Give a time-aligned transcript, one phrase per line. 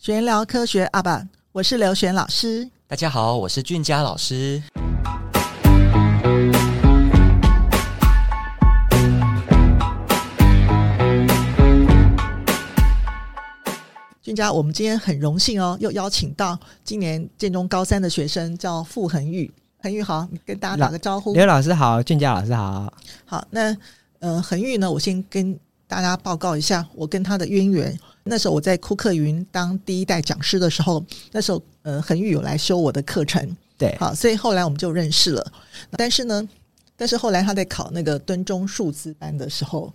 [0.00, 2.70] 玄聊科学阿爸，我是刘璇老师。
[2.86, 4.62] 大家好，我是俊佳老师。
[14.22, 19.52] 俊佳，我们今天很荣幸哦，又邀请到今年建中高三的学生，叫傅恒玉。
[19.82, 21.32] 恒玉好，你跟大家打个招呼。
[21.34, 22.92] 刘老师好，俊佳老师好。
[23.24, 23.76] 好，那
[24.20, 25.58] 呃，恒玉呢，我先跟
[25.88, 27.98] 大家报告一下我跟他的渊源。
[28.28, 35.52] 那时候我在库克云当第一代讲师的时候，那时候呃，恒宇有来修我的课程，对，好，所以后来我们就认识了。
[35.92, 36.46] 但是呢，
[36.96, 39.92] 但是后来他在考那个敦中数字班的时候，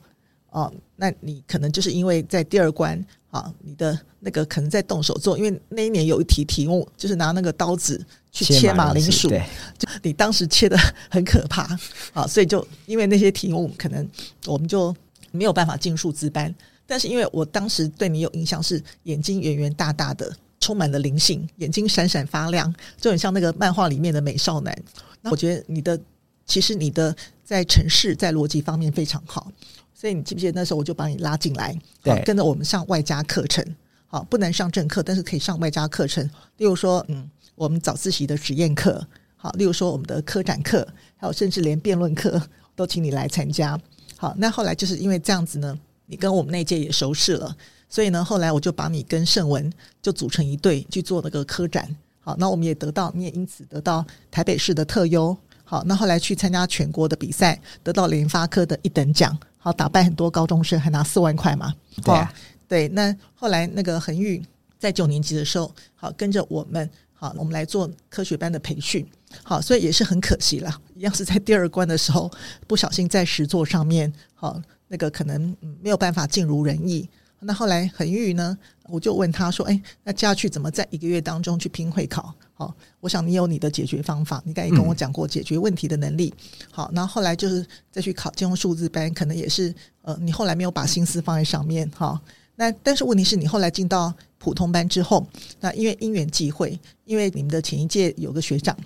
[0.50, 3.00] 哦，那你可能就是因为在第二关
[3.30, 9.44] 啊，你的那个可能在动手做，因为那一年有一题题目就是拿那个刀子去切马铃薯，对，
[9.78, 10.78] 就你当时切的
[11.10, 11.68] 很可怕
[12.14, 14.08] 啊，所以就因为那些题目，可能
[14.46, 14.96] 我们就
[15.32, 16.54] 没有办法进数字班。
[16.86, 24.78] 但是因为我当时对你有印象，是眼睛圆圆大大的，充满了灵性，眼睛闪闪发亮，就很像那个漫画里面的美少男。
[25.22, 26.00] 那我觉得你的
[26.46, 29.50] 其实你的在城市在逻辑方面非常好，
[29.94, 33.66] 所以你记不记得那时候我就把你拉进来，对，跟着我们上外加课程，
[34.08, 36.24] 好，不能上正课，但是可以上外加课程。
[36.58, 39.06] 例如说，嗯，我们早自习的实验课，
[39.38, 42.42] 好，例如说我们的科展课，还有甚至连辩论课
[42.76, 43.80] 都请你来参加。
[44.18, 45.80] 好，那后来就是因为这样子呢。
[46.06, 47.56] 你跟我们那届也熟识了，
[47.88, 51.96] 所以呢，后来我就把你跟盛文就组成一队去做那个科展。
[52.20, 55.36] 好，那我们也得到，你也因此得到台北市的特优。
[55.64, 59.38] 好，那后来去参加全国的比赛，得到联发科的一等奖。
[59.58, 61.74] 好，打败很多高中生，还拿四万块嘛。
[62.04, 62.34] 对啊，
[62.68, 62.88] 对。
[62.90, 64.42] 那后来那个恒玉
[64.78, 69.06] 在九年级的时候，好跟着我们，好，我们来做科学班的培训。
[69.42, 72.32] 好，所以也是很可惜了，一样是在第二关的时候
[72.68, 74.62] 不小心在石座上面，好。
[74.94, 77.10] 那个可能没有办法尽如人意。
[77.40, 86.32] 那后来恒玉呢，我就问他说：“哎，那接下去怎么在一个月当中去拼会考？”好，我想你有你的解决方法，你刚才也跟我讲过解决问题的能力。
[86.70, 91.90] 好，然后后来就是再去考金融数字班，可能也是呃，你后来没有把心思放在上面。
[91.90, 92.22] 哈，
[92.56, 95.26] 那但是问题是你后来进到普通班之后，
[95.60, 98.78] 那因为因缘际会，因为你们的前一届有个学长。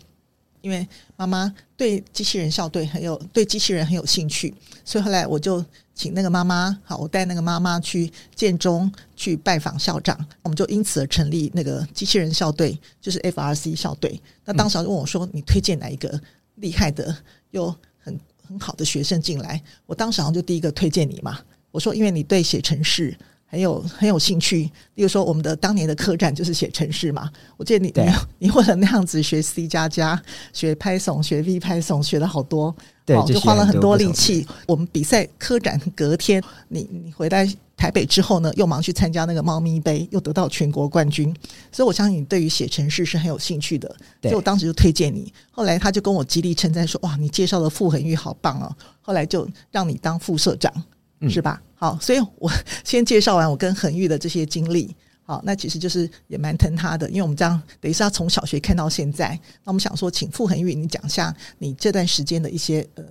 [0.61, 4.53] 因为妈妈对机器人校队很有对机器人很有兴趣，
[4.83, 5.63] 所以后来我就
[5.93, 14.21] 请那个妈妈，好，我带那个妈妈去建中去拜访校长，我们就因此而成立那个机器人校队，就是 FRC 校队。
[14.45, 16.19] 那当时就问我说：“你推荐哪一个
[16.55, 17.15] 厉害的
[17.51, 21.39] 又很很好的学生进来？”我当时好像就第一个推荐你嘛。
[21.71, 23.17] 我说：“因为你对写程式。”
[23.49, 27.31] 很有很有兴趣，例如说我们的当年的科展就是写程式嘛。
[27.55, 28.11] 我记得你你
[28.47, 30.21] 你为了那样子学 C 加加、
[30.51, 32.75] 学 Python、学 V Python，学了好多，
[33.05, 34.45] 对，就花了很多力气。
[34.67, 41.33] 我们比赛科展隔天，你你回来台北之后呢，又忙去参加那个猫咪杯，又得到全国冠军。
[41.71, 43.87] 所以我相信你对于写程式是很有兴趣的，
[44.23, 45.31] 所以我当时就推荐你。
[45.51, 50.73] 后来他就跟我极力称赞说：“哇，你介绍的傅恒玉好棒哦！”后来就让你当副社长。
[51.21, 51.61] 是吧？
[51.75, 52.51] 好，所以我
[52.83, 54.95] 先介绍完我跟恒玉的这些经历。
[55.23, 59.37] 好，那其实就是也蛮疼他的，因为我们这样等于是他从小学看到现在。
[59.63, 63.03] 那我们想说，请傅恒玉你讲一下你这段时间的一些呃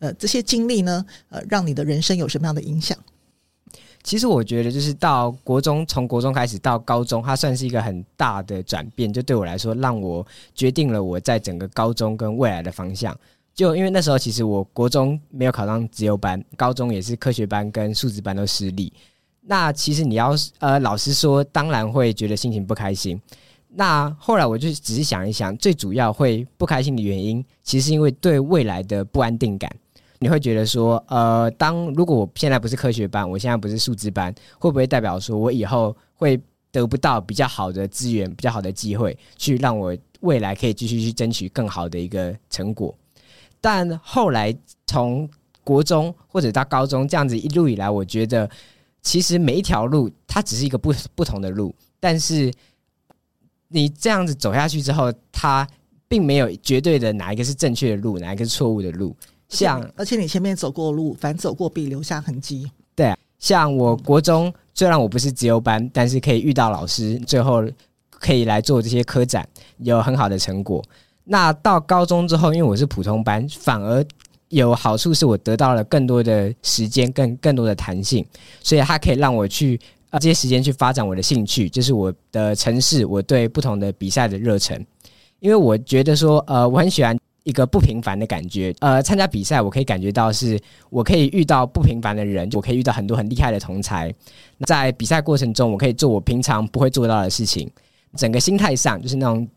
[0.00, 2.98] 呃这些经历呢，呃，让你的人生有什么样的影响？
[4.02, 9.12] 其实我觉得，就是到国中，从国中开始到高中，它算是一个很大的转变。
[9.12, 13.14] 就对我来说，让我决定了我在整个高中跟未来的方向。
[13.54, 18.92] 就因为那时候，其实我国中没有考上资优班，高中也是科学班跟数字班都失利。
[19.42, 23.20] 那其实你要呃，老实说，当然会觉得心情不开心。
[23.68, 29.70] 那后来我就只是想一想，最主要会不开心的原因，其实因为对未来的不安定感。
[30.18, 36.38] 你会觉得说，呃，当如果我现在不是科学班，我现在不是数字班，会不会代表说我以后会
[36.70, 42.94] 得不到比较好的资源、比较好的机会，去让我未来可以继续去争取更好的一个成果？
[43.60, 44.56] 但后来
[44.86, 45.28] 从
[45.62, 48.48] 国中或者到高中这样子一路以来，我觉得
[49.02, 52.52] 其实每一条路它只是一个不不同的路，但是
[53.68, 55.66] 你这样子走下去之后，它
[56.08, 59.14] 并没有绝对的哪一个是正确的路，哪一个是错误的路。
[59.48, 62.70] 像而且你前面走过路，反走过必留下痕迹。
[62.94, 67.62] 对啊，像我国中虽然我不是资优班，但是可以遇到老师，最后
[68.08, 69.48] 可以来做这些科展，
[69.78, 70.82] 有很好的成果。
[71.24, 74.04] 那到高中之后，因为我是普通班，反而
[74.48, 78.24] 有好处，是我得到了更多的时间，更更多的弹性，
[78.62, 79.78] 所以它可以让我去
[80.10, 84.84] 呃这些时间去发展我的兴趣，就是我的城市，我对不同的比赛的热忱。
[85.38, 88.74] 因为我觉得说，呃，我很喜欢一个不平凡的感觉。
[88.80, 94.12] 呃，参加比赛，我可以感觉到是我可以遇到不平凡的人，我可以遇到很多很厉害的同才。
[94.66, 97.70] 在比赛过程中，我可以做我平常不会做到的事情。
[98.16, 99.48] 整个心态上，就是那种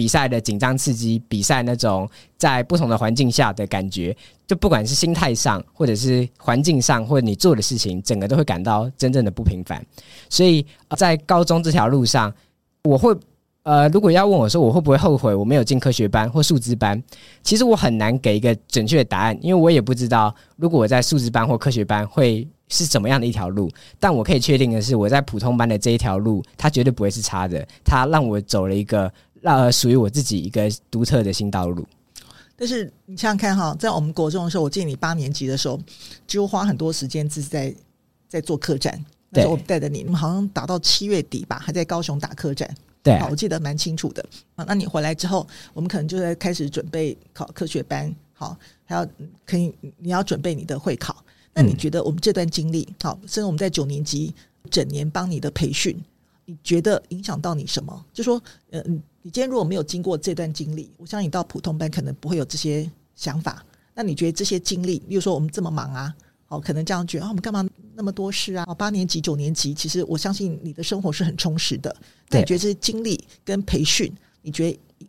[0.00, 2.08] 比赛的紧张刺激，比赛那种
[2.38, 4.16] 在不同的环境下的感觉，
[4.46, 9.84] 就不管是心态上，或者是环境上，或者你做的事情，整个都会感到真正的不平凡。
[10.30, 10.64] 所以，
[10.96, 12.32] 在高中这条路上，
[12.84, 13.14] 我会。
[13.62, 17.00] 呃，如果要问我说我会不会后悔我没有进科学班或数字班，
[17.42, 23.70] 其实我很难给一个准确的答案，因为我也不知道如果我在数字班或科学班会是怎么样的一条路。
[23.98, 29.12] 但我可以确定的是，我在普通班的这一条路，它绝对不会是差的，它让我走了一个
[29.42, 31.86] 呃属于我自己一个独特的新道路。
[32.56, 35.80] 但是你想想看哈，在我们国中的时候，我记得你八年级的时候，
[36.26, 37.74] 就花很多时间自己在
[38.28, 42.68] 在做客栈，那时候我带着你，你们好像打到七月底吧，还在高雄打客栈。
[43.02, 44.22] 对、啊，我记得蛮清楚的
[44.56, 44.64] 啊。
[44.68, 48.54] 那你回来之后，我们可能就在开始准备考科学班，好，
[48.84, 49.06] 还要
[49.46, 51.16] 可以你要准备你的会考。
[51.54, 54.34] 那你觉得我们这段经历，好，甚至我们在九年级
[54.70, 55.98] 整年帮你的培训，
[56.50, 58.04] 你觉得影响到你什么？
[58.12, 58.82] 就说，呃，
[59.22, 63.64] 你今天如果没有经过这段经历，我相信你到普通班可能不会有这些想法。
[63.94, 66.12] 那你觉得这些经历，比如说我们这么忙啊？
[66.48, 67.64] 哦，可能这样觉得啊，我们干嘛
[67.94, 68.64] 那么多事啊？
[68.66, 71.94] 哦，八年级、九年级，其实我相信你的生活是很充实的。
[72.30, 74.12] 那你觉得这些经历跟培训，
[74.42, 75.08] 你觉得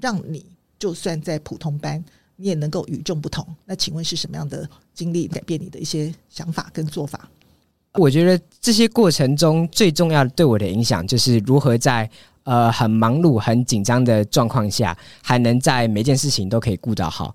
[0.00, 0.46] 让你
[0.78, 2.04] 就算在普通班，
[2.36, 3.44] 你也能够与众不同？
[3.64, 7.28] 那请问是什么样的经历改变你的一些想法跟做法？
[7.96, 12.08] 我觉得这些过程中最重要的对我的影响，就是如何在
[12.44, 17.34] 呃很忙碌、很紧张的状况下，还能在每件事情都可以顾到好。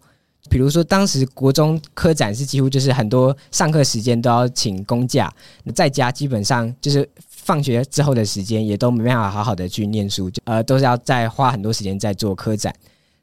[0.50, 5.32] 比如说，当时国中科展是几乎就是很多上课时间都要请公假，
[5.76, 12.74] 在家基本上就是放学之后的时间也都没办法好好的去念书，呃，都是要再花很多时间在做科展。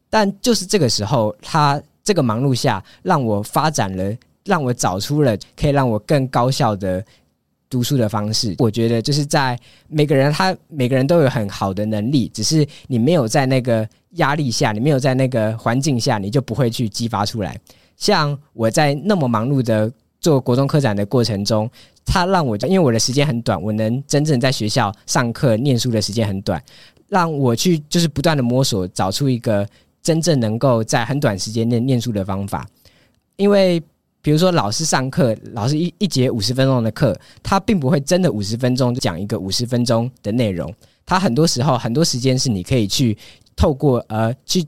[0.09, 7.05] 但就是这个时候，他这个忙碌下，让我发展了，让我找出了可以让我更高效的
[7.69, 8.55] 读书的方式。
[8.59, 13.89] 我觉得就是在每个人他每个人都有很好的能力，只是你没有在那个。
[14.13, 17.55] 压力下，你没有在那个环境下，你就不会去激发出来。
[17.95, 21.71] 像我在那么忙碌的做国中科展的过程中，
[22.07, 26.61] 他让我因为我的时间很短，我能真正在学校上课念书的时间很短，
[27.09, 29.69] 让我去就是不断的摸索，找出一个
[30.03, 32.67] 真正能够在很短时间内念书的方法。
[33.37, 33.81] 因为
[34.29, 40.71] 比如说老师上课，老师一一节五十分钟的课，他并不会真的五十分钟讲一个五十分钟的内容，
[41.07, 43.17] 他很多时候很多时间是你可以去。
[43.57, 44.63] 透过呃去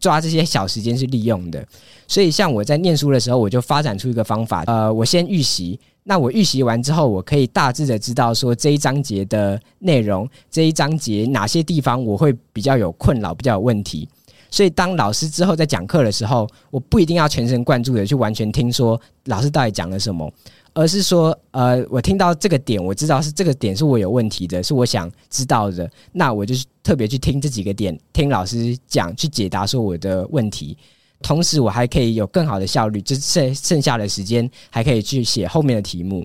[0.00, 1.64] 抓这些小时间是利用的，
[2.08, 14.06] 所以像我在念书的时候，我就发展出一个方法，呃，我先预习，那我预习完之后，我可以大致的知道说这一章节的内容，这一章节哪些地方我会比较有困扰，比较有问题，
[14.50, 20.32] 所以当老师之后在讲课的时候，我不一定要全神贯注的去完全听说老师到底讲了什么。
[20.78, 30.76] 而是说，呃，我听到这个点，我知道是这个点是我有问题的，是我想知道的，那我就特别去听这几个点，听老师讲，去解答说我的问题，
[31.22, 36.22] 同时我还可以有更好的效率，就剩剩下的时间还可以去写后面的题目，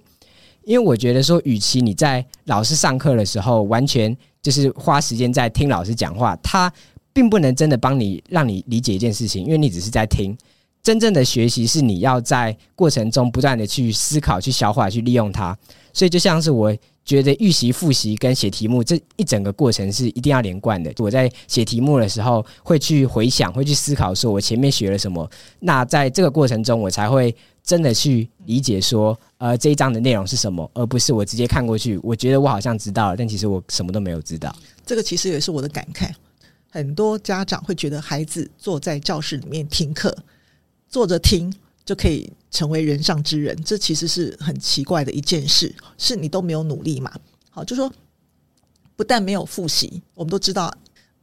[0.66, 6.70] 因为我觉得说，与其你在老师上课的时候完全就是花时间在听老师讲话，他
[7.14, 10.38] 并不能真的帮你让你理解一件事情，因为你只是在听。
[10.84, 15.56] 真正的学习是你要在过程中不断的去思考、去消化、去利用它。
[15.94, 16.76] 所以就像是我
[17.06, 20.92] 觉得预习、复习跟写题目这一整个过程是一定要连贯的。
[20.98, 25.30] 我在写题目的时候会去回想、会去思考，说我前面学了什么。
[25.60, 32.00] 那在这个过程中，我才会真的去理解说，呃，这一章的内容是什么，而不是我直接看过去。
[32.02, 34.56] 我觉得我好像知道了，但其实我什么都没有知道。
[34.84, 36.10] 这个其实也是我的感慨。
[36.72, 40.18] 很多家长会觉得孩子坐在教室里面听课。
[40.90, 41.54] 坐着听
[41.86, 45.74] 就可以成为人上之人，这其实是很奇怪的一件事。
[45.98, 47.14] 是你都没有努力嘛？
[47.50, 47.92] 好，就说
[48.96, 50.74] 不但没有复习，我们都知道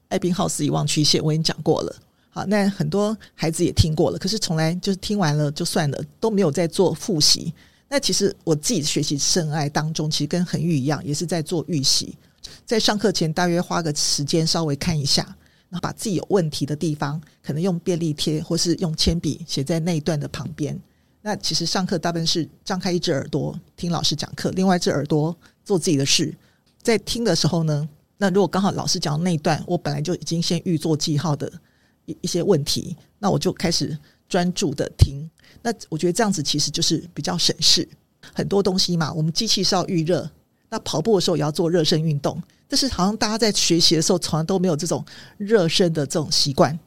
[0.08, 1.96] 艾宾浩斯遗忘曲线，我已经讲过了。
[2.30, 7.52] 好，那很多孩子也听过了，可是从来就是听完了就算了，都没有在做复习。
[7.88, 12.16] 那其实我自己学习生涯当中，其实跟恒玉一样，也是在做预习，
[12.64, 15.36] 在上课前大约花个时间稍微看一下。
[15.70, 20.78] 然后把自己有问题的地方，可能用便利贴或是用铅笔写在那一段的旁边。
[21.20, 26.34] 那其实上课大部分是张开一只耳朵听老师讲课，另外一只耳朵做自己的事。
[26.80, 31.52] 在听的时候呢，那如果刚好老师讲的那一段，我本来就已经先预做记号的
[32.06, 33.98] 一一些问题，那我就开始
[34.28, 35.28] 专注的听。
[35.60, 37.86] 那我觉得这样子其实就是比较省事。
[38.32, 40.30] 很多东西嘛，我们机器是要预热，
[40.70, 42.40] 那跑步的时候也要做热身运动。
[42.68, 45.04] 但是好像大家在学习的时候，从来都没有这种
[45.38, 46.78] 热身的这种习惯。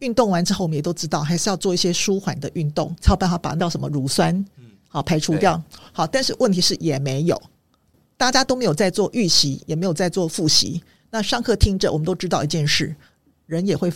[0.00, 4.44] 运动完之后，我们也都知道，还是要做一些舒缓的运动，才有办法把那什么乳酸，
[4.88, 5.62] 好排除掉。
[5.92, 7.40] 好，但是问题是也没有，
[8.16, 10.82] 大家都没有在做预习，也没有在做复习。
[11.08, 12.92] 那上课听着，我们都知道一件事，
[13.46, 13.92] 人也会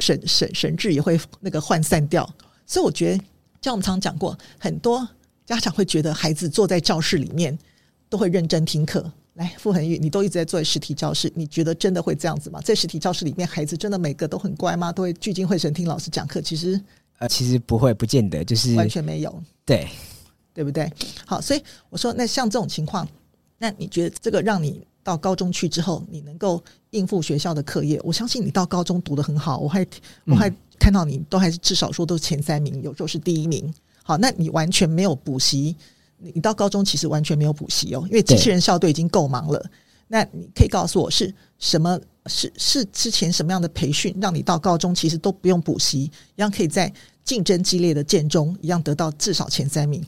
[0.00, 2.28] 神神神智也会那个涣散掉。
[2.66, 3.24] 所以我觉得，
[3.62, 5.08] 像我们常讲过，很多
[5.44, 7.56] 家长会觉得孩子坐在教室里面
[8.08, 9.12] 都会认真听课。
[9.36, 12.58] 来，傅恒玉，你都一直在做实体教室，你觉得真的会这样子吗？
[12.62, 14.90] 在实体教室里面，孩子真的每个都很乖吗？
[14.90, 16.40] 都会聚精会神听老师讲课？
[16.40, 16.80] 其实，
[17.18, 19.86] 呃，其实不会，不见得，就是完全没有，对，
[20.54, 20.90] 对不对？
[21.26, 23.06] 好，所以我说，那像这种情况，
[23.58, 28.00] 那你觉得这个让你到高中去之后，你能够应付学校的课业？
[28.02, 29.86] 我相信你到高中读得很好，我还
[30.24, 33.70] 我还看到你都还是至少说都是前三名，有时候是第一名。
[34.02, 35.76] 好，那你完全没有补习。
[36.18, 39.64] 你到高中其实完全没有补习哦，因为机器人校队已经够忙了。
[40.08, 41.98] 那你可以告诉我是什么？
[42.28, 46.92] 是是之前什么样的培训，让你到高中其实都不用补习，一样可以在
[47.22, 50.04] 竞争激烈的建中一样得到至少前三名？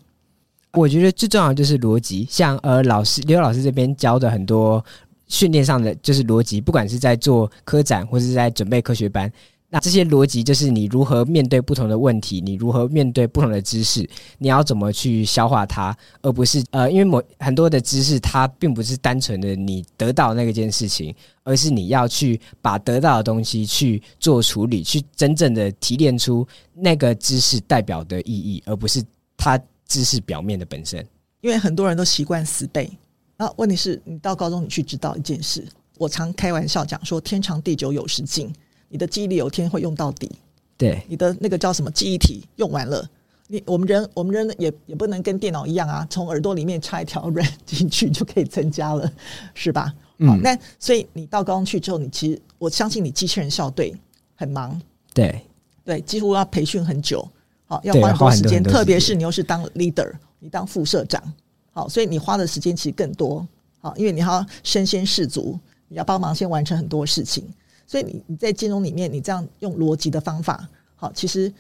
[0.73, 4.85] 我觉得最重要的就是逻辑，像呃老师刘老师这边教的很多
[5.29, 9.33] 训练上的就是逻辑，不管是在做科展或是在准备科学班。
[9.71, 14.09] 那这些逻辑就是你如何面对不同的问题，你如何面对不同的知识，
[14.39, 29.05] 你要怎么去消化它，而不是呃，因为某很多的知识它并不是单纯的你得到那个件事情，而是你要去把得到的东西去做处理，去真正的提炼出那个知识代表的意义，而不是
[29.37, 31.07] 它知识表面的本身。
[31.43, 32.91] 因为很多人都习惯死背，
[33.37, 35.63] 那问题是你到高中你去知道一件事，
[35.99, 38.51] 我常开玩笑讲说天长地久有时尽。
[38.89, 40.31] 你的记忆力有一天会用到底，
[40.77, 43.09] 对，你的那个叫什么记忆体用完了，
[43.47, 49.11] 你我们人我们人也也不能跟电脑一样啊，从耳朵里面插一条 RAM 进去就可以增加了，
[49.55, 49.95] 是吧？
[50.19, 53.95] 嗯，好，那所以你到高中去之后，你其实我相信你机器人校队
[54.35, 54.81] 很忙，
[55.15, 55.41] 对。
[55.85, 57.27] 对，几乎要培训很久，
[57.65, 61.33] 好，要花很多时间，特别是你又是当 leader，你当副社长，
[61.73, 63.49] 好，所以你花的时间其实更多，
[63.81, 67.43] 好，因为你要身先士卒，你要帮忙先完成很多事情。
[67.89, 71.53] 所以你你在金融里面，你这样用逻辑的方法，好，其实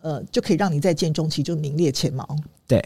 [0.00, 2.26] 呃就可以让你在建中期就名列前茅。
[2.66, 2.82] 对。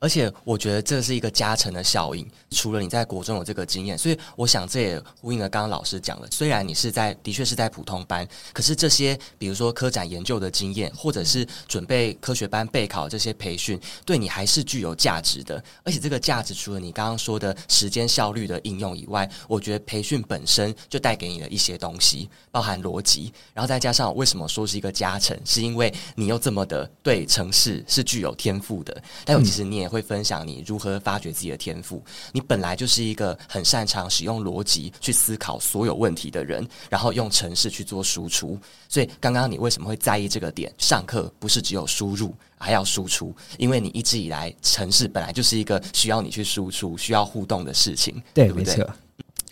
[0.00, 2.26] 而且我觉得这是一个加成的效应。
[2.50, 6.28] 除了你在国中有这个经验，所以我想这也呼应了刚刚老师讲的。
[6.30, 15.62] 虽然你是在的确是在普通班，可是这些比如说科展研究的经验，或者是准备科学班备考这些培训，对你还是具有价值的。
[15.84, 29.02] 而且这个价值除了你刚刚说的时间效率的应用以外，我觉得培训本身就带给你的一些东西，包含逻辑，然后再加上为什么说是一个加成，是因为你又这么的对城市是具有天赋的。
[29.26, 29.89] 但有其实你也。
[29.90, 32.02] 会分享你如何发掘自己的天赋。
[32.32, 38.56] 你本来就是一个很擅长使用逻辑去思考所有问题的人，然后用程式去做输出。
[38.88, 40.72] 所以刚刚你为什么会在意这个点？
[40.78, 48.76] 上课不是只有输入，还要输出，因为你一直以来城市本来就是一个需要你去输出、需要互动的事情，对，对不对？
[48.76, 48.94] 没错。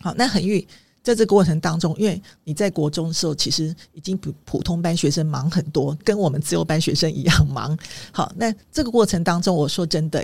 [0.01, 0.67] 好，那恒玉。
[1.09, 7.75] 在这个过程当中，因为你在国中的时候，其实已经比普通班学生忙很多，跟我们自由班学生一样忙。
[8.13, 10.23] 好，那这个过程当中，我说真的，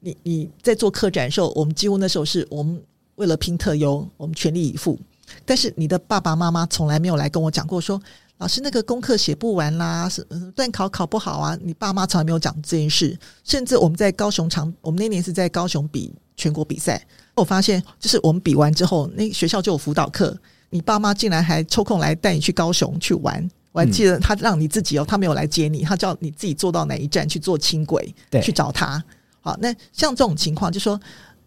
[0.00, 2.78] 你你在做科展的时候，我们几乎那时候是我们
[3.14, 4.98] 为了拼特优，我们全力以赴。
[5.46, 7.98] 但是你的爸爸妈妈从来没有来跟我讲过说，
[8.36, 10.22] 老师那个功课写不完啦，是
[10.54, 11.58] 段考考不好啊。
[11.62, 13.18] 你爸妈从来没有讲这件事。
[13.42, 17.02] 甚至我们在高雄场，我们那年是在高雄比全国比赛。
[17.36, 20.36] 我发现，就是我们比完之后，那学校就有辅导课。
[20.70, 23.48] 你爸妈竟然还抽空来带你去高雄去玩。
[23.72, 28.12] 我还记得他让你自己哦，他没有来接你，他叫你自己坐到哪一站去坐轻轨
[28.42, 29.02] 去找他。
[29.42, 30.98] 好，那像这种情况，就说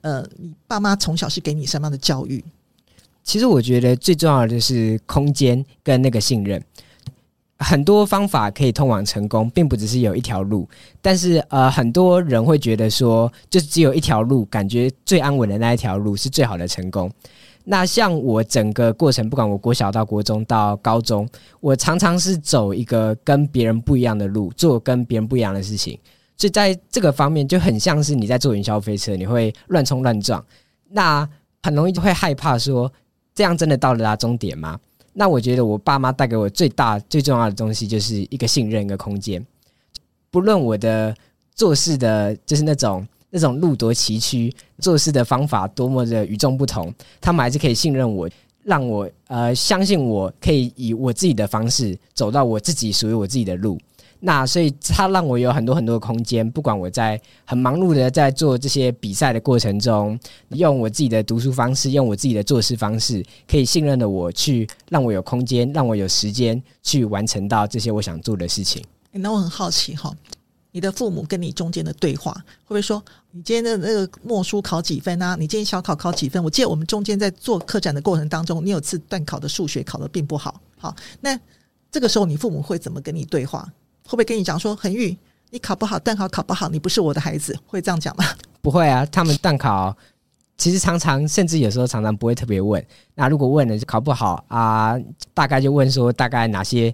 [0.01, 2.43] 呃，你爸妈从小是给你什么样的教育？
[3.23, 6.63] 其实我觉得最重要的就是空间跟那个信任。
[7.59, 10.67] 很多方法可以通往成功，并不只是有一条路。
[11.01, 17.11] 但是，呃，很多人会觉得说，就只有一条路，感觉最安稳的那一条路是最好的成功。
[17.65, 21.27] 那像我整个过程，不管我国小到国中到高中，
[21.59, 25.99] 我常常是走一个跟别人不一样的路，做跟别人不一样的事情。
[26.37, 30.43] 所以在这个方面，就很像是你在坐云霄飞车，你会乱冲乱撞，
[30.89, 31.27] 那
[31.61, 32.91] 很容易就会害怕说，
[33.35, 34.79] 这样真的到达终点吗？
[35.13, 39.45] 那我觉得我爸妈带给我最大最重要的东西就是一个信任，一个空间。
[40.31, 41.15] 不论我的
[41.55, 48.29] 做事的，就是那种那种路多崎岖，做事的方法多么的与众不同，他们还是可以信任我，
[48.63, 53.77] 让我呃相信我可以以我自己的方式走到我自己属于我自己的路。
[54.21, 68.83] 那所以它让我有很多很多的空间，不管我在很忙碌的在做这些比赛的过程中，用我自己的读书方式，用我自己的做事方式，可以信任的我去让我有空间，让我有时间去完成到这些我想做的事情。
[69.11, 70.13] 那我很好奇哈，
[70.71, 75.37] 你的父母跟你中间的对话，会不会说你今天的那个默书考几分啊？
[75.39, 76.43] 你今天小考考几分？
[76.43, 81.39] 我记得我们中间在做课展的过程当中，你有次段考的数学考得并不好，好，那
[81.89, 83.67] 这个时候你父母会怎么跟你对话？
[84.09, 85.15] 会不会跟你讲说，恒玉，
[85.51, 88.25] 你考不好，蛋考考不好，你不是我的孩子，会这样讲吗？
[88.59, 89.95] 不会啊，他们蛋考
[90.57, 92.83] 其实常常，甚至有时候常常不会特别问。
[93.13, 94.95] 那如果问了就考不好啊，
[95.31, 96.91] 大概就问说大概哪些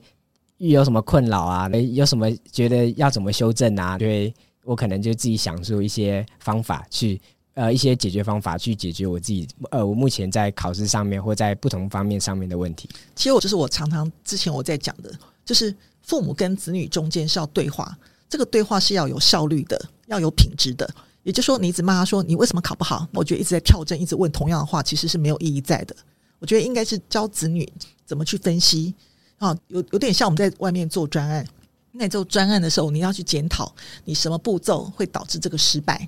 [0.58, 3.98] 遇有什么困扰啊，有什么觉得要怎么修正啊？
[3.98, 4.34] 对，
[4.66, 7.22] 我可能就自己想出一些方法去，
[7.54, 12.90] 呃，一些解决方法去解决我自己，呃，我目前在考试上面或在不同方面上面的问题。
[13.16, 15.10] 其实我就是我常常之前我在讲的，
[15.46, 15.74] 就是。
[16.06, 17.98] 父母跟子女中间是要对话，
[18.30, 20.90] 这个对话是要有效率的，要有品质的。
[21.24, 25.96] 也就是说，你一直骂他说你为什么考不好，我觉得一直在跳针，一直问同样的话，其实是没有意义在的。
[26.38, 27.68] 我觉得应该是教子女
[28.06, 28.94] 怎么去分析
[29.40, 31.44] 啊，有有点像我们在外面做专案，
[31.92, 36.08] 那做专案的时候，你要去检讨你什么步骤会导致这个失败，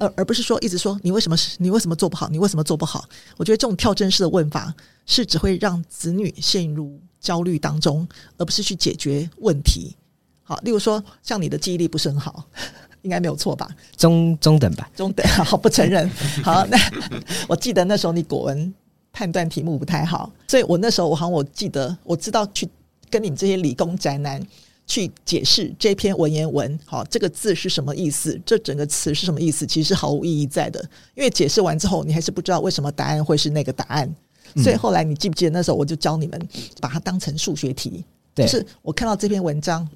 [0.00, 3.06] 而而不是说一直说你为什么你为什么做不好，你为什么做不好？
[3.36, 4.74] 我觉得这种跳针式的问法
[5.04, 6.98] 是只会让子女陷入。
[7.24, 9.96] 焦虑当中，而不是去解决问题。
[10.42, 12.44] 好，例如说，像你的记忆力不是很好，
[13.00, 13.66] 应该没有错吧？
[13.96, 15.26] 中中等吧，中等。
[15.42, 16.06] 好，不承认。
[16.42, 16.76] 好，那
[17.48, 18.72] 我记得那时候你国文
[19.10, 22.68] 判断题目不太好，所以我那时候我好像我记得我知道去
[23.08, 24.38] 跟你们这些理工宅男
[24.86, 28.38] 去解释这篇文言文，好，这个字是什么意思？
[28.44, 29.66] 这整个词是什么意思？
[29.66, 30.78] 其实是毫无意义在的，
[31.14, 34.14] 因为解释完之后，你还是不知道为什么答案会是那个答案。
[34.56, 36.48] 所以后来你记不记得那时候我就教你们
[36.80, 39.88] 把它当成数学题，就是我看到这篇文章，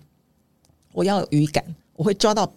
[0.93, 2.51] 我要有语感，我会抓到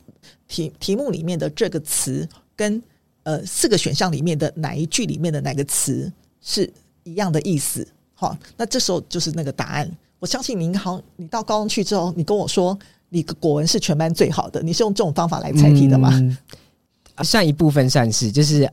[0.48, 2.82] 题题目里面的这个词跟
[3.24, 6.72] 呃四个选项里面的哪一句里面的哪个词是
[7.04, 7.88] 一样的意思。
[8.16, 9.90] 好，那这时候就是那个答案。
[10.18, 12.78] 我相信您好，你到高中去之后，你跟我说
[13.10, 16.10] 你的国文是全班最好的，你是用这种方法来猜题的吗？
[16.14, 16.38] 嗯，
[17.24, 18.68] 算一部分算是，就是。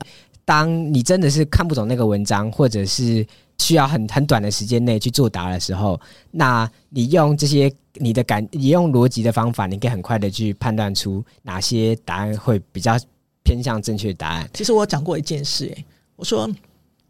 [0.49, 3.27] 当你真的是看不懂那个文章，或者是
[3.59, 6.01] 需要很很短的时间内去作答的时候，
[6.31, 12.99] 那你用这些你的感，你用逻辑的方法，你可以很快的去判断出哪些答案会比较
[13.45, 14.49] 偏向正确答案。
[14.55, 15.85] 其实我讲过一件事，诶，
[16.17, 16.49] 我说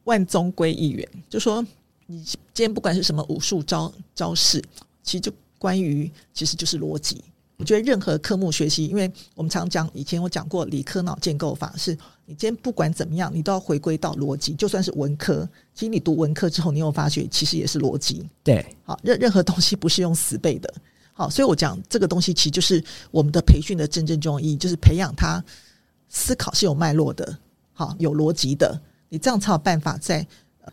[0.02, 1.64] 万宗归一元，就说
[2.06, 4.60] 你今天不管是什么武术招招式，
[5.04, 7.22] 其实就关于其实就是逻辑。
[7.58, 11.92] 我觉得任何科目学习，因为我们常讲，以前我讲过理科脑建构法，是
[12.24, 14.54] 你今天不管怎么样，你都要回归到逻辑。
[14.54, 18.24] 就算是文科，其实你读文科之后，你有发觉其实也是逻辑。
[18.44, 20.72] 对，好，任任何东西不是用死背的。
[21.12, 25.44] 好， 所以我讲这个东西，其实就是我们的培训的真正重要意义，就是培养他
[26.08, 27.36] 思考是有脉络的，
[27.72, 28.80] 好，有逻辑的。
[29.08, 30.24] 你这样才有办法在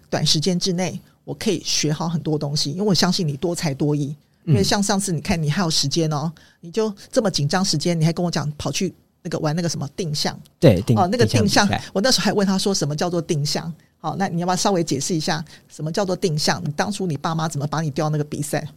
[0.07, 4.15] 短时间之内，我可以学好很多东西，因为我相信你多才多艺。
[4.45, 6.31] 因为像上次你看，你还有时间哦，
[6.61, 10.39] 你就这么紧张时间，你还跟我讲跑去那个玩那个什么定向？
[10.59, 13.73] 对，定哦，那个定向，我那时候还问他说什么叫做定向？
[13.97, 16.61] 好，那你要不要稍微解释一下什么叫做定向？
[16.63, 18.67] 你当初你爸妈怎么把你调那个比赛？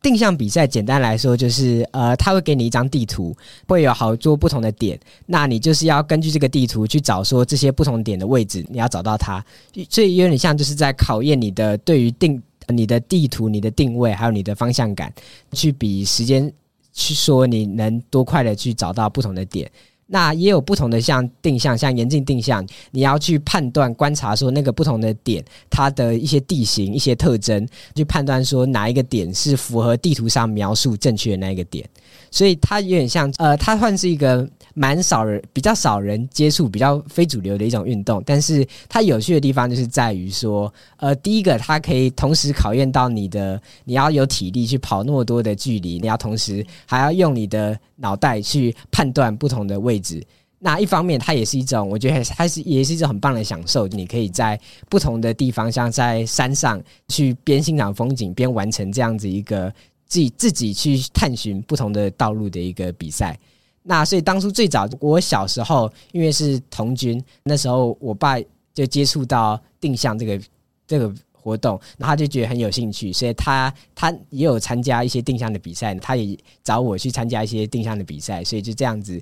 [0.00, 3.36] 定向比赛简单来说就是，呃，他会给你一张地图，
[3.66, 9.44] 会有好多不同的点，那你就是要根据这个地图去找说这些不同点的位置，你要找到它，
[9.90, 12.42] 所以有点像就是在考验你的对于定。
[12.68, 15.12] 你的地图、你的定位，还有你的方向感，
[15.52, 16.52] 去比时间，
[16.92, 19.70] 去说你能多快的去找到不同的点。
[20.10, 31.88] 那也有不同的像定向，像严禁定向，你要去判断、观察说那个不同的点，它的一些地形、一些特征，去判断说哪一个点是符合地图上描述正确的那一个点。
[32.30, 34.48] 所以它有点像，呃，它算是一个。
[34.74, 38.22] 蛮少人，比较少人接触，比较非主流的一种运动。
[38.24, 50.26] 但是它有趣的地方就是在于说，呃，第一个它可以同时考验到你的，你要有体力去跑那么多的距离，你要同时还要用你的脑袋去判断不同的位置。
[50.60, 53.86] 那一方面，它也是一种，我觉得还是也是一种很棒的享受。
[53.86, 54.58] 你可以在
[54.88, 59.72] 不同的地方，像在山上去边欣赏风景边完成这样子一个
[60.06, 63.38] 自己自己去探寻不同的道路的一个比赛。
[63.84, 68.36] 那所以当初最早，我小时候因为是童军，那时候我爸
[68.74, 70.40] 就接触到定向这个
[70.88, 71.14] 这个
[71.48, 79.20] 活动，然后他就觉得很有兴趣，所以他他也有参加一些定向的比赛，他也找我去参加一些定向的比赛，所以就这样子，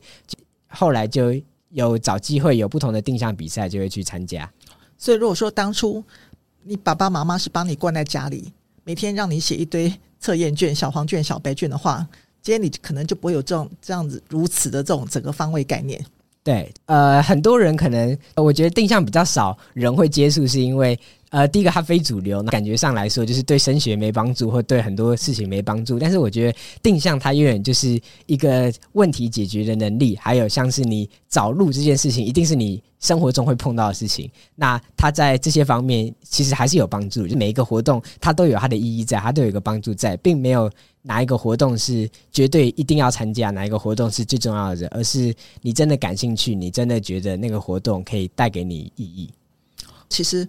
[0.68, 1.32] 后来就
[1.70, 4.50] 有找机会有不同的定向比赛就会去参加。
[4.98, 6.02] 所以如果说当初
[6.64, 12.06] 你爸爸妈妈是帮你关在家里，每天让你写一堆测验卷、小黄卷、小白卷的话。
[12.42, 16.00] 今天你可能就不会有这种这样子如此的这种整个方位概念。
[16.44, 20.96] 对，呃，很多人可能我觉得定向比较少人会接触，是因为。
[21.30, 25.98] 呃，第一个它非主流，感觉上来说就是对升学没帮助，或对很多事情没帮助。
[25.98, 34.30] 但是我觉得定向它永远就是一个问题解决的能力，还有像是你找路这件事情，一定是你生活中会碰到的事情。
[34.54, 40.70] 那它在这些方面其实还是有帮助，就每一个活动它都有它的意义在，它都有一个帮助在，并没有
[41.02, 49.28] 哪一个活动是绝对一定要参加，哪一个活动是最重要的，而是你真的感兴趣，你真的觉得那个活动可以带给你意义。
[50.08, 50.46] 其实。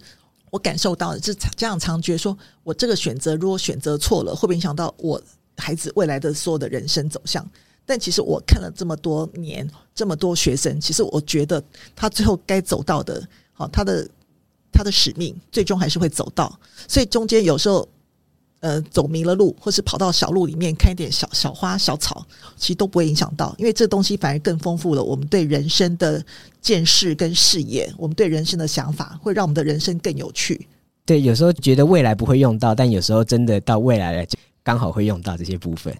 [0.49, 5.21] 我感受到的是家长常觉得说，我这个选择如果选择错了，会不会影响到我
[5.57, 7.47] 孩子未来的所有的人生走向？
[7.85, 11.63] 但其实我看了这么多年，这么多学生，其实我觉得
[11.95, 14.09] 他最后该走到的，好，他的
[14.71, 16.59] 他的使命最终还是会走到。
[16.87, 17.87] 所以中间有时候。
[18.67, 22.25] 呃，走迷了路，或是跑到小路里面看一点小小花小草，
[22.57, 26.21] 其实都不会影响到，因为这东西反而更丰富了我们对人生的
[26.61, 30.67] 见识跟视野，我们对人生的想法，会让我们的人生更有趣。
[31.05, 35.97] 对，有时候觉得未来不会用到，但有时候真的到未来了，就刚好会用到这些部分。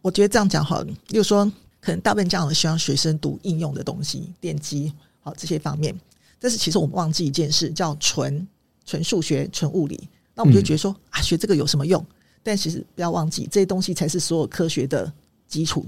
[0.00, 1.44] 我觉得这样讲好，例如说，
[1.82, 5.94] 可能大部分家长希望学生读应用的东西，电机好这些方面，
[6.40, 8.48] 但是其实我们忘记一件事，叫纯
[8.86, 10.08] 纯数学、纯物理。
[10.42, 12.04] 那我们就觉得说、嗯、啊，学这个有什么用？
[12.42, 15.10] 但其实不要忘记，这些东西才是所有科学的
[15.46, 15.86] 基础。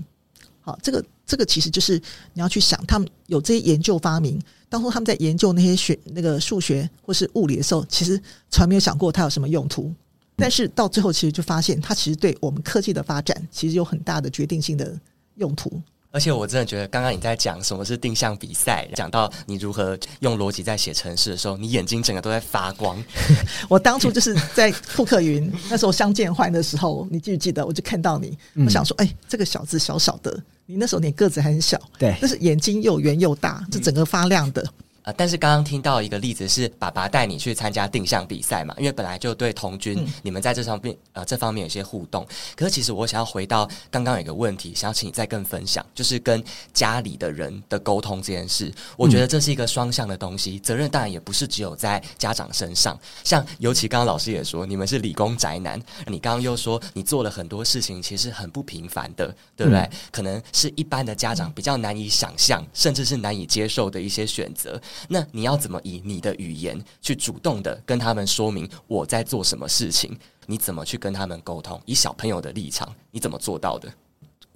[0.60, 2.00] 好，这个这个其实就是
[2.32, 8.16] 你要去想，他们有这些研究发明，当初他们在研究那些学那个数学或是物理的时候，其实
[8.48, 9.92] 从来没有想过它有什么用途。
[10.36, 14.96] 但是到最后，其实就发现它其实对我们科技的发展，其实有很大的决定性的
[15.34, 15.82] 用途。
[16.14, 23.02] 而且我真的觉得，刚刚你在讲什么是定向比赛，讲到你如何用逻辑在写程式的时候，你眼睛整个都在发光。
[23.68, 27.66] 我当初就是在库克云那时候相见欢的时候，你记不记得？
[27.66, 34.64] 我就看到你，我想说，哎、欸，这个小子小小的，你那时候你个子很小，对，但是眼睛又圆又大，就整个发亮的。
[35.04, 38.74] 啊、呃，但是刚刚听到一个例子是爸爸带你去参加定向比赛嘛？
[38.78, 42.26] 因为本来就对童军，嗯、你们在这上面呃这方面有些互动。
[42.56, 48.72] 可是其实我想要回到刚刚有一个问题，想要请你再更分享，就是跟家里的人的沟通这件事。
[48.96, 52.98] 我觉得这是一个双向的东西，责任当然也不是只有在家长身上。
[53.22, 59.80] 像尤其刚刚老师也说，你们是理工宅男，你刚刚又说你做了很多事情，其实很不平凡的，对不对？
[59.80, 64.80] 嗯、可能是一般的家长比较难以想象，甚至是难以接受的一些选择。
[65.08, 70.16] 那你要怎么以你的语言去主动的跟他们说明我在做什么事情？
[70.46, 71.80] 你怎么去跟他们沟通？
[71.86, 73.88] 以小朋友的立场，你怎么做到的？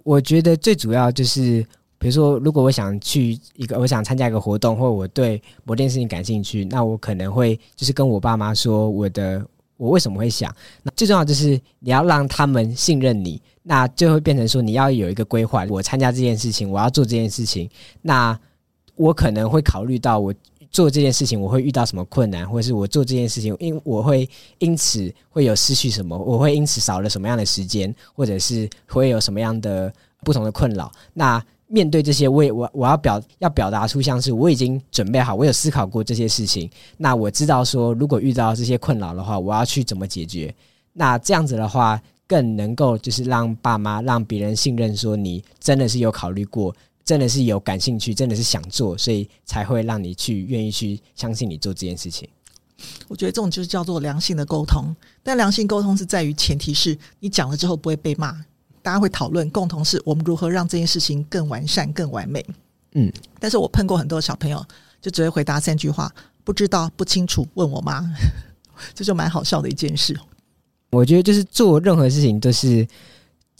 [0.02, 1.66] 我觉得最主要就是，
[1.98, 9.42] 比如说，如果我想去一个，我想参加一个活动，或我对某件事情感兴趣，那我可能会就是跟我爸妈说我的
[9.78, 10.54] 我为什么会想。
[10.82, 15.64] 那最重要就是你要让他们信任你，那就会变成说你要有一个规划。
[15.70, 17.68] 我参加这件事情，我要做这件事情，
[18.02, 18.38] 那。
[18.98, 20.34] 我可能会考虑到我
[20.70, 29.90] 做这件事情我会遇到什么困难，或者是我做这件事情因我会因此会有失去什么，我会因此少了什么样的时间，或者是会有什么样的
[30.24, 30.92] 不同的困扰。
[31.14, 36.68] 那面对这些，我也我我要表要表达出像是我已经准备好，我有思考过这些事情。
[36.96, 40.54] 那我知道说，如果遇到这些困扰的话，我要去怎么解决。
[40.92, 46.74] 那这样子的话，更能够就是让爸妈让别人信任，说你真的是有考虑过。
[47.08, 52.28] 真的是有感兴趣，真的是想做，所以才会让你去愿意去相信你做这件事情。
[53.08, 58.32] 我觉得这种就是叫做良性的沟通，但良性沟通是在于前提是你讲了之后不会被骂，
[58.82, 62.44] 大家会讨论，共同是我们如何让这件事情更完善、更完美。
[62.92, 64.62] 嗯，但是我碰过很多小朋友，
[65.00, 68.04] 就只会回答三句话：不知道、不清楚，问我妈。
[68.94, 70.14] 这就蛮好笑的一件事。
[70.90, 72.86] 我觉得就是做任何事情都是。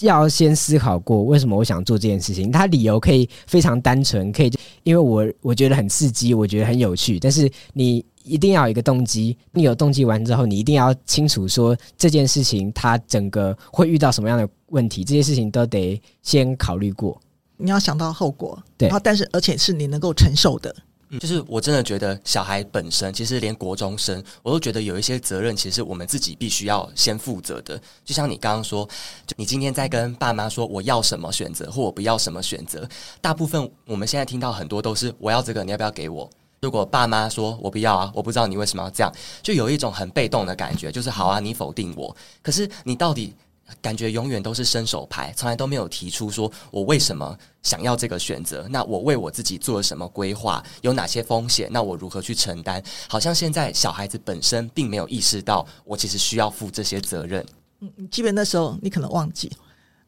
[0.01, 7.19] 要先思考过为什么我想做这件事情，他理由可以非常单纯，可以因为我我觉得很刺激，我觉得很有趣。
[7.19, 17.21] 但是你一定要有一个动机，你有动机完之后，你一定要清楚说这件事情它整个会遇到什么样的问题，这些事情都得先考虑过。
[17.57, 20.75] 你要想到后果，对，然后但是而且是你能够承受的。
[21.21, 27.81] 就是我真的觉得小孩本身，其实连国中生，我都觉得有一些责任，其实我们自己必须要先负责的。
[28.05, 28.87] 就像你刚刚说，
[29.27, 32.87] 就你今天在跟爸妈说我要什么选择，或我不要什么选择，
[33.23, 36.29] 大部分我们现在听到很多都是我要这个，你要不要给我？
[36.61, 43.35] 如果爸妈说我不要啊，我不知道你为什么要这样，就有一种很被动的感觉，就是好啊，你否定我，可是你到底？
[43.81, 48.67] 感觉永远都是伸手牌，从来都没有提出说我为什么想要这个选择。
[48.71, 50.63] 那我为我自己做了什么规划？
[50.83, 51.69] 有哪些风险？
[51.71, 52.83] 那我如何去承担？
[53.09, 57.45] 好像现在小孩子本身并没有意识到，我其实需要负这些责任。
[57.81, 59.51] 嗯，基本那时候你可能忘记，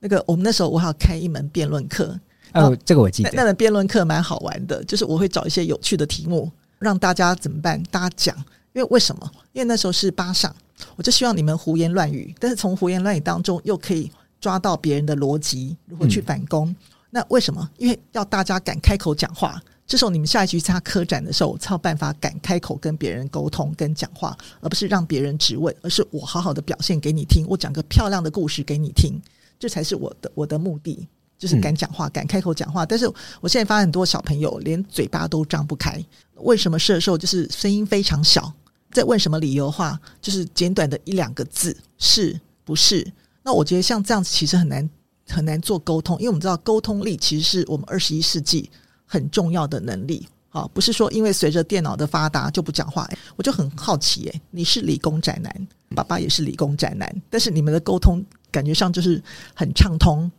[0.00, 2.18] 那个我们那时候我还要开一门辩论课，
[2.54, 3.30] 哦，这个我记得。
[3.32, 7.80] 那门辩论课蛮好玩的，就是我会找一些有趣的题目，让大家怎么办？
[7.84, 8.36] 大家讲，
[8.72, 9.30] 因为为什么？
[9.52, 10.52] 因为那时候是八上，
[10.96, 16.68] 我就希望你们胡言乱语，但是从胡言乱语当中又可以抓到别人的逻辑，如何去反攻。
[16.68, 16.76] 嗯、
[17.10, 17.68] 那为什么？
[17.78, 19.60] 因为要大家敢开口讲话。
[19.86, 29.20] 这时候你们下一局参加科展的时候，才有办法敢开口跟别人沟通、跟讲话，而不是让别人质问，而是我好好的表现给你听，我讲个漂亮的故事给你听，
[29.58, 32.86] 这才是我的我的目的，就是敢讲话、敢开口讲话。
[32.86, 36.00] 但是我现在发现很多小朋友连嘴巴都张不开，
[36.36, 38.52] 为什么射的时候就是声音非常小，
[38.90, 43.06] 在问什么理由的话，就是简短的一两个字，是不是？
[43.42, 44.90] 那我觉得像这样子其实很难
[45.28, 48.70] 很难做沟通，因为我们知道沟通力其实是我们二十一世纪。
[49.12, 53.10] 很重要的能力，好，不是说因为随着电脑的发达就不讲话。
[53.34, 59.20] 我就很好奇，诶，你是理工宅男，爸爸也是理工宅男，但是你们的沟通感觉上就是
[59.52, 60.30] 很畅通、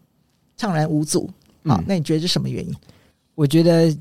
[0.55, 1.29] 畅然无阻。
[1.65, 2.73] 好，那你觉得是什么原因？
[3.35, 3.93] 我觉得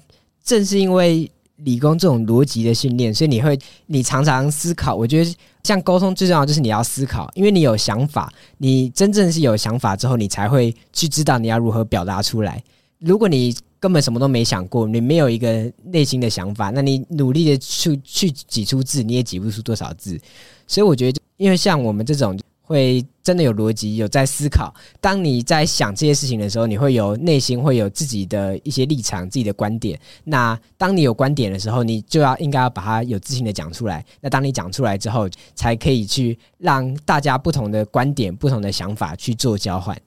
[0.44, 1.28] 正是因为
[1.64, 4.94] 理工这种逻辑的训练，所以你会，你常常思考。
[4.94, 12.62] 我觉得像沟通最重要就是你要思考，因为你有想法，你真正是有想法之后，你才会去知道你要如何表达出来。
[12.98, 20.20] 如果你根本什么都没想过，你没有一个内心的想法，那你努力的去去挤出字，你也挤不出多少字。
[20.66, 22.38] 所以我觉得，因为像我们这种
[22.70, 29.98] 会真的有逻辑、有在思考，当你在想这些事情的时候，你会有内心会有自己的一些立场、自己的观点。
[30.22, 34.04] 那当你有观点的时候，你就要应该要把它有自信的讲出来。
[34.20, 40.00] 那当你讲出来之后，才可以去让大家不同的观点、不同的想法去做交换。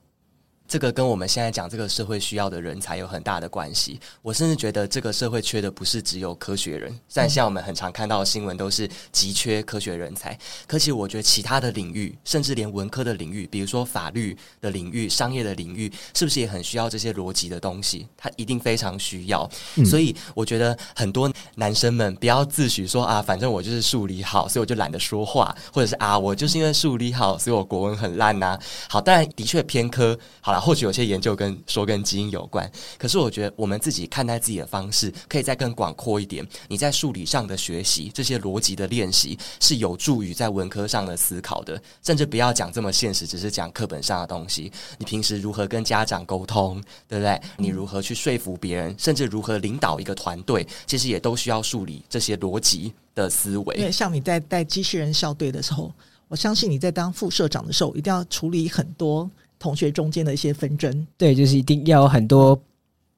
[0.66, 4.00] 这个跟我们现在讲这个社会需要的人才有很大的关系。
[4.22, 18.08] 我甚至觉得这个社会缺的不是只有科学人，虽然像我们很常看到的新闻都是急缺科学人才，可其实我觉得其他的领域，甚至连文科的领域，比如说法律的领域、商业的领域，是不是也很需要这些逻辑的东西？
[18.16, 19.48] 它一定非常需要。
[19.84, 28.58] 所以我觉得很多男生们不要自诩说啊，反正我就是数理好，所以我就懒得说话，或者是啊，我就是因为数理好，所以我国文很烂呐。
[28.88, 30.18] 好，当然的确偏科。
[30.40, 30.60] 好了。
[30.60, 36.46] 或许有些研究跟说跟基因有关，可是我觉得我们自己看待自己的方式可以再更广阔一点。
[36.68, 41.80] 你在数理上的学习，这些逻辑的练习是有助于在文科上的思考的。
[42.02, 44.70] 甚至不要讲这么现实，只是讲课本上的东西。
[44.98, 47.40] 你平时如何跟家长沟通，对不对？
[47.56, 53.76] 你如何去说服别人，甚至如何领导一个团队，其实也都需要数理这些逻辑的思维。
[53.76, 55.92] 因为像你在带机器人校队的时候，
[56.28, 59.28] 我相信你在当副社长的时候，一定要处理很多。
[59.64, 62.62] 同学中间的一些纷争，对，就是一定要有很多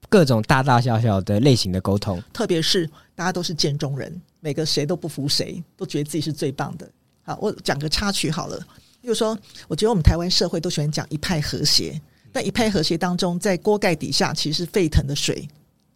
[0.07, 6.89] 各种大大小小的类型的沟通，特别是大家都是见中人，每个谁都不服谁，都觉得自己是最棒的。
[7.21, 8.57] 好，我讲个插曲好了，
[9.01, 11.99] 比如说，我觉得我们台湾社会都喜欢讲一派和谐，
[12.31, 15.45] 但一派和谐当中，在锅盖底下其实是沸腾的水，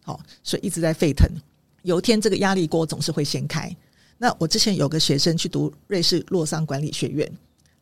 [0.04, 1.26] 好，水一直在沸腾，
[1.80, 3.74] 有一天这个压力锅总是会掀开。
[4.18, 7.32] 那我之前有个学生去读瑞士洛桑管理学院。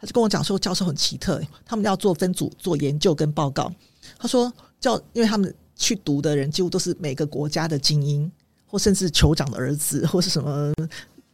[0.01, 3.71] 他就跟我讲说，教授很奇特，他们要做分组做研究跟报告。
[4.19, 8.33] 他说，教因为他们去读的人几乎都是每个国家的精英，
[8.67, 10.73] 或甚至酋长的儿子，或是什么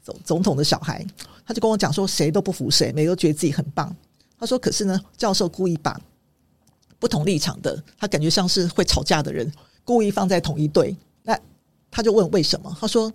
[0.03, 1.07] 总总统的小孩。
[1.47, 3.95] 他就跟我讲说，谁都不服谁，每个都觉得自己很棒。
[4.37, 5.97] 他说，可是呢，教授故意把
[6.99, 9.51] 不同立场的，他感觉像是会吵架的人，
[9.85, 10.97] 故意放在同一队。
[11.23, 11.39] 那
[11.89, 12.77] 他就问为什么？
[12.81, 13.13] 他说，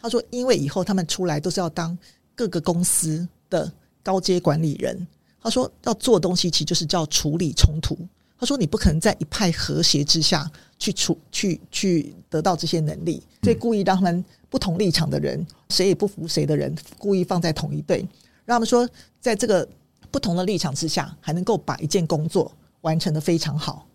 [0.00, 1.98] 他说因为以后他们出来都是要当
[2.36, 3.72] 各个公司的。
[4.02, 5.06] 高阶管理人，
[5.40, 7.96] 他说要做的东西其实就是叫处理冲突。
[8.38, 18.00] 他说你不可能在一派和谐之下去处去去得到这些能力，所以故意让他们不同立场的人，谁也不服谁的人，故意放在同一队，
[18.44, 18.88] 让他们说
[19.20, 19.68] 在这个
[20.10, 23.86] 不同的立场之下，还能够把一件工作完成的非常好。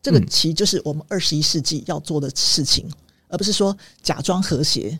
[0.00, 2.90] 这个其实就是我们二十一世纪要做的事情，
[3.28, 4.98] 而不是说假装和谐。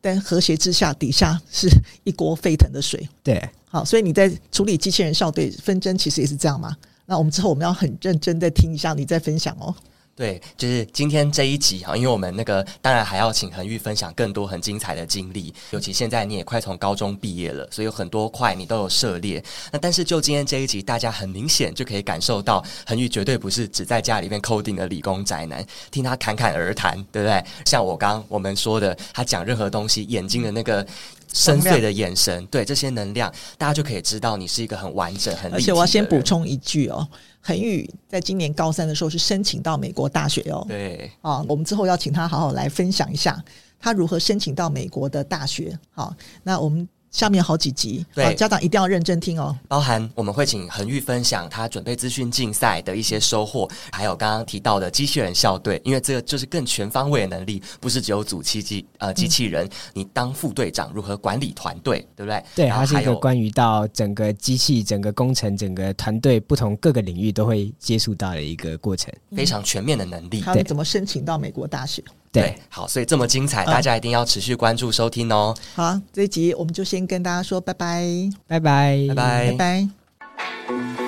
[0.00, 1.68] 但和谐之下，底下是
[2.04, 3.08] 一锅沸腾的水。
[3.22, 6.76] 对，好，所以你在处理机器人校队纷争，其实也是这样嘛？
[7.06, 9.74] 那我们之后我们要很认真的听一下你再分享哦。
[10.18, 19.40] 对，就是今天这一集哈，因为我们那个当然还要请恒玉分享更多很精彩的经历，尤其现在你也快从高中毕业了，所以有很多块你都有涉猎。
[19.70, 27.44] 那但是就今天这一集，大家很明显就可以感受到，恒玉绝对不是只在家里面 coding 的理工宅男，听他侃侃而谈，对不对？
[27.64, 30.84] 像我刚我们说的，他讲任何东西，眼睛的那个
[31.32, 35.54] 深邃的眼神，对这些能量，大家就可以知道你是一个很完整、很。
[35.54, 37.06] 而且我要先补充一句哦。
[37.40, 40.64] 恒宇在今年高三的时候是申请到美国大学哦。
[40.68, 43.42] 对啊，我们之后要请他好好来分享一下
[43.78, 45.78] 他如何申请到美国的大学。
[45.92, 49.56] 好，那我们下面好几集，对，家长一定要认真听哦。
[49.66, 62.44] 包含我们会请恒玉分享他准备资讯竞赛的一些收获，还有刚刚提到的机器人校队，因为这个就是更全方位的能力，不是只有组机机呃机器人，嗯、你当副队长如何管理团队，对不对？
[62.54, 70.40] 对，它是一个关于到整个机器、整个工程、整个团队不同各个领域都会接触到的一个过程，非常全面的能力。
[70.42, 72.02] 他们怎么申请到美国大学？
[72.30, 75.54] 对，好，所以这么精彩，大家一定要持续关注收听哦。
[75.74, 81.07] 好，这一集我们就先跟大家说拜拜，拜拜，拜拜，拜拜。